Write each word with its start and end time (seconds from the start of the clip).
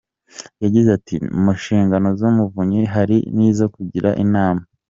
Yagize 0.63 0.89
ati 0.97 1.15
“mu 1.41 1.51
nshingano 1.57 2.07
z’umuvunyi 2.19 2.81
hari 2.95 3.17
n’izo 3.35 3.65
kugira 3.75 4.09
inama. 4.23 4.63